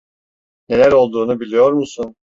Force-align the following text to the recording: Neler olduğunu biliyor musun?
Neler 0.69 0.91
olduğunu 0.91 1.39
biliyor 1.39 1.73
musun? 1.73 2.15